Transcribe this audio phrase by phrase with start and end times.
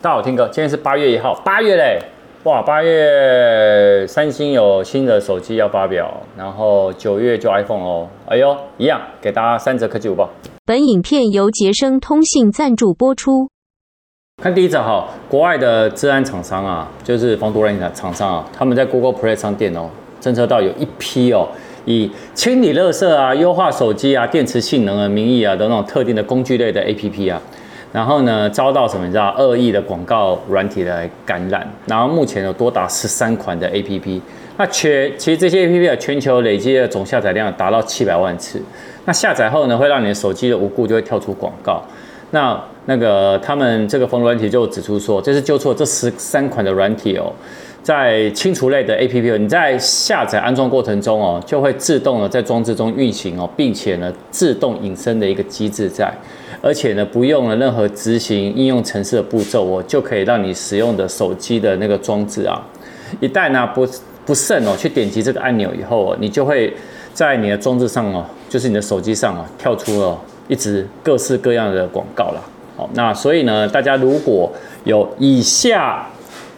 [0.00, 1.98] 大家好，我 Tim 哥，今天是八月一号，八月嘞，
[2.44, 10.30] 哇，八月三星有新的手机要发表，然后九月就 iPhone 哦，哎呦，一样给大家三折科技午报。
[10.64, 13.48] 本影片由杰生通信赞助播出。
[14.40, 19.90] 看第一则哈，国外的治安厂商啊，就是防毒软体的厂商啊，他们在 Google Play 商店哦，
[20.20, 21.48] 侦测到有一批哦，
[21.86, 27.42] 以清理垃圾啊、优化手机啊、电池性能的名义啊的那种特定的工具类的 APP 啊。
[27.92, 29.06] 然后呢，遭到什么？
[29.06, 31.66] 你知道恶意的广告软体的感染。
[31.86, 34.20] 然后目前有多达十三款的 APP。
[34.56, 38.60] 那全其实这些 APP 的全球累计的总下载量达到七百万次。
[39.04, 41.82] 那下载后呢，会让你的手机的无故就会跳出广告。
[42.32, 47.32] 那那个他们这个防软体就指出说，这是纠错这十三款的软体哦，
[47.82, 56.12] 在清除类的 APP，你在下载安装过程中哦，就会自动的在装置中运行哦，并且呢，自动隐身的一个机制在。
[56.60, 62.60] 而且呢，不用了任何执行应用程式的步骤，我就可以让你使用的手机的那个装置啊，
[63.20, 63.86] 一旦呢不
[64.26, 66.74] 不慎哦，去点击这个按钮以后，你就会
[67.14, 72.42] 在你的装置上哦，就是你的手机上啊，跳出了一直各式各样的广告了。
[72.76, 76.06] 好，那所以呢，大家如果有以下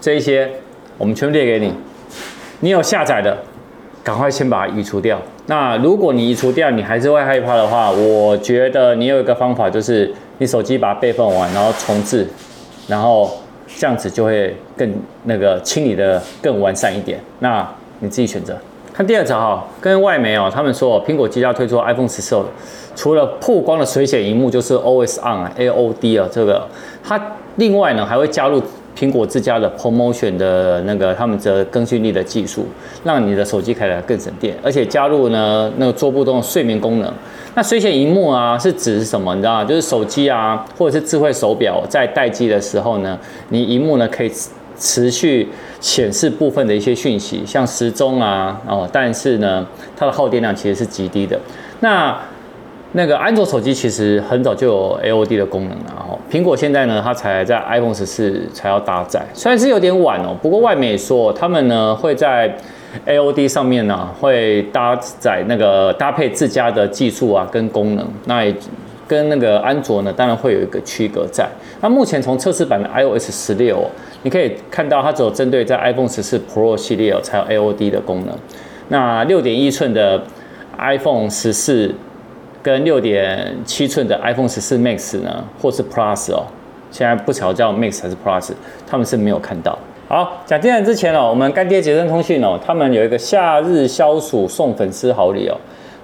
[0.00, 0.50] 这一些，
[1.00, 1.72] 我们全部列给你，
[2.60, 3.34] 你有下载的，
[4.04, 5.18] 赶快先把它移除掉。
[5.46, 12.28] 那如果你移除掉，你还是会害怕的话，我觉得你有一个方法，就是你手机把它备份完，然后重置，
[12.86, 13.30] 然后
[13.78, 17.18] 这样子就会更那个清理的更完善一点。
[17.38, 17.66] 那
[18.00, 18.54] 你自己选择。
[18.92, 22.38] 看第二条哈，跟外媒哦，他们说苹果即将推出 iPhone 十四，
[22.94, 26.68] 除了曝光的水显萤幕，就是 O S on A O D 啊，这个
[27.02, 27.18] 它
[27.56, 28.62] 另外呢还会加入。
[28.96, 32.66] 苹果自家的 ProMotion 的那个他们的更新力的技术，
[33.04, 37.12] 让你的手机开来更省电，而且加入呢那个桌布中的睡眠功能。
[37.54, 39.34] 那水显萤幕啊是指什么？
[39.34, 39.64] 你知道吗？
[39.64, 43.18] 就是手机啊或者是智慧手表在待机的时候呢，
[43.48, 44.30] 你萤幕呢可以
[44.78, 45.48] 持续
[45.80, 51.38] 显示部分的一些讯息，像时钟啊哦，但是呢它的耗电量其实是极低的。
[51.80, 52.16] 那
[52.92, 62.56] 那个安卓手机其实很早就有 AOD 的功能了，然后苹果现在呢，它才在 iPhone 十四才要搭载，虽然是有点晚哦，不过外媒说他们呢会在
[63.04, 68.54] AOD 上面呢会搭载那个搭配自家的技术啊跟功能，那也
[69.08, 71.48] 跟那个安卓呢当然会有一个区隔在。
[71.80, 73.84] 那目前从测试版的 iOS 十六，
[74.22, 78.38] 你可以看到它只有针对在 iPhone 十四 Pro 系列才有 AOD 的功能，
[78.88, 80.22] 那六点一寸的
[80.78, 81.92] iPhone 十四。
[82.62, 86.44] 跟六点七寸的 iPhone 十四 Max 呢，或是 Plus 哦，
[86.90, 88.52] 现在不晓得叫 Max 还是 Plus，
[88.86, 89.78] 他们是没有看到。
[90.08, 95.56] 好，讲进来之前哦，我们干爹杰升通讯哦，他们有一个夏日消暑送粉丝好礼哦。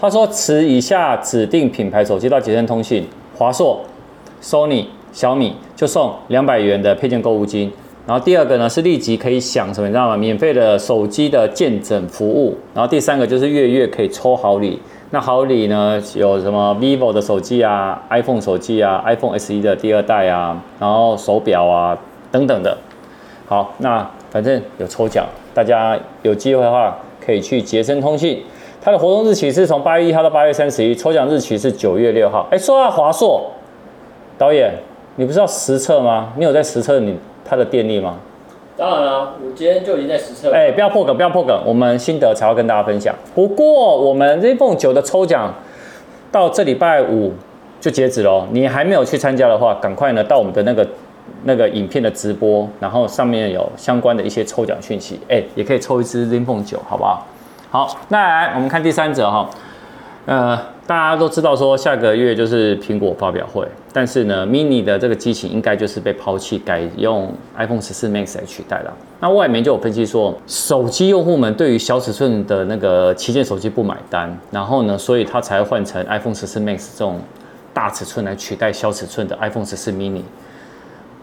[0.00, 3.06] 他说持以下指定品牌手机到杰升通讯，
[3.38, 3.80] 华硕、
[4.42, 7.72] Sony、小米就送两百元的配件购物金。
[8.04, 10.16] 然后第二个呢是立即可以享什么你知道吗？
[10.16, 12.58] 免费的手机的鉴证服务。
[12.74, 14.80] 然后第三个就是月月可以抽好礼。
[15.14, 16.02] 那好礼呢？
[16.14, 21.94] 有什么 vivo 的手机啊，iPhone 手机啊，iPhone SE 的第二代啊，然后手表啊
[22.30, 22.74] 等等的。
[23.46, 28.42] 好，那反正有抽奖，大家有机会的话可以去杰森通讯。
[28.80, 32.48] 它的活动日期是从八月一号到八月三十一，抽奖日期是九月六号。
[32.50, 33.52] 哎，说到华硕
[34.38, 34.72] 导演，
[35.16, 36.32] 你不是要实测吗？
[36.38, 38.16] 你有在实测你它的电力吗？
[38.76, 40.56] 当然了，我今天就已经在实测了。
[40.56, 43.14] 哎，不要破梗，不要破梗，我们心得才要跟大家分享。
[43.34, 45.54] 不过我们 iPhone 9的抽奖
[46.30, 47.32] 到这礼拜五
[47.80, 50.86] 就截止了，你还没有去参加的话，赶快呢到我们的那个
[51.44, 57.26] 那个影片的直播，然后上面有相关的一些抽奖讯息，哎，也可以抽一支 iPhone 9，好不好？
[57.70, 59.48] 好，那来我们看第三者哈。
[60.24, 60.56] 呃，
[60.86, 68.92] 大家都知道说下个月就是苹果发表会，但是呢，mini 的这个机型应该就是被抛弃，改用 iPhone 十四 Max 来取代了。
[69.18, 77.18] 那外媒就有分析说，手机用户们对于小尺寸的那个旗舰手机不买单，然后呢，所以他才换成 iPhone 十四 Max 这种
[77.74, 80.22] 大尺寸来取代小尺寸的 iPhone 十四 mini。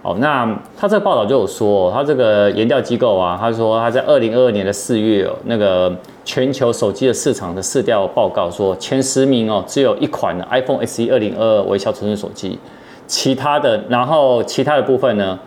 [0.00, 5.94] 哦，那他这个报道就有说，他这个研调机构啊，他说他在二零二二年的四月，那个
[6.26, 12.58] 全球手机的市场的市调报告说，前十名哦，只有一款的 iPhone SE 二零二二为小尺寸手机，
[13.06, 15.38] 其他的，然后其他的部分呢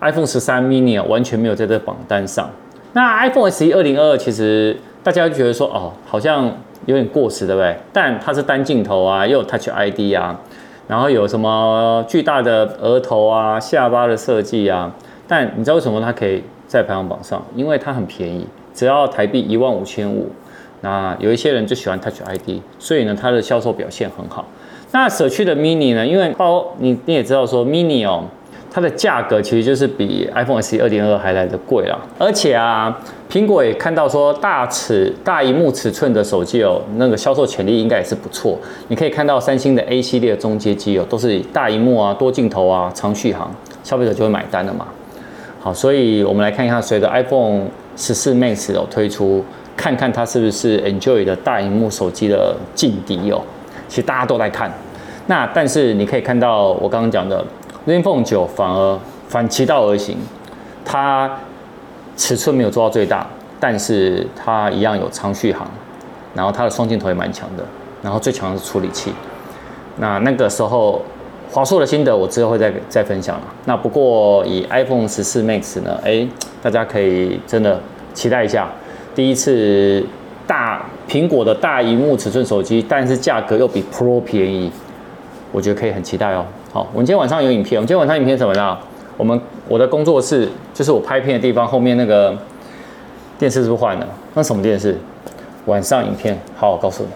[0.00, 2.48] ，iPhone 十三 mini 啊完全没有在这榜单上。
[2.92, 6.44] 那 iPhone SE 二零二二其实大家就觉得说，哦，好像
[6.84, 7.74] 有点过时，对不对？
[7.90, 10.38] 但它是单镜头啊，又有 Touch ID 啊。
[10.86, 14.92] 然后有什么巨大的额头啊、下巴的设计啊？
[15.28, 17.44] 但你知道为什么它可以在排行榜上？
[17.56, 20.30] 因为它很便宜，只要台币一万五千五。
[20.82, 24.46] 那有一些人就喜欢 Touch ID，所以呢，它的销售表现很好。
[24.92, 26.06] 那舍去的 Mini 呢？
[26.06, 28.22] 因为包你你也知道说 Mini 哦，
[28.70, 31.98] 它的价格其实就是比 iPhone SE 二点二还来得贵啦。
[32.16, 32.96] 而且啊，
[33.28, 38.56] 苹果也看到说大尺大萤幕尺寸的手机哦，那个销售潜力应该也是不错。
[38.86, 43.52] 你可以看到三星的 A 系列中阶机哦，都是大萤幕啊、多镜头啊、长续航，
[43.82, 44.86] 消费者就会买单了嘛。
[45.62, 49.44] 好，所以我们来看一下，随着 iPhone 十四 Max 有推出，
[49.76, 53.42] 看看它是不是 Enjoy 的大荧幕手机的劲敌哦。
[53.86, 54.72] 其实大家都在看，
[55.26, 57.44] 那但是你可以看到我刚刚讲的。
[57.86, 60.16] ZenFone 9反而反其道而行，
[60.84, 61.30] 它
[62.14, 63.26] 尺寸没有做到最大，
[63.58, 65.66] 但是它一样有长续航，
[66.34, 67.64] 然后它的双镜头也蛮强的，
[68.02, 69.12] 然后最强的是处理器。
[69.96, 71.02] 那那个时候
[71.52, 73.42] 华硕的心得我之后会再再分享了。
[73.64, 76.26] 那不过以 iPhone 十四 Max 呢，哎，
[76.62, 77.80] 大家可以真的
[78.14, 78.68] 期待一下，
[79.14, 80.04] 第一次
[80.46, 84.70] 大苹果的大荧幕尺寸手机，但是价格又比 Pro 便宜，
[85.50, 86.44] 我觉得可以很期待哦。
[86.72, 87.78] 好，我们今天晚上有影片。
[87.78, 88.78] 我们今天晚上影片什么呢？
[89.16, 89.38] 我们
[89.68, 92.36] 我的工作室就是我拍片的地方，后面那个
[93.38, 94.06] 电视是不是换了？
[94.34, 94.96] 那什么电视？
[95.66, 97.10] 晚上影片，好，我告诉你。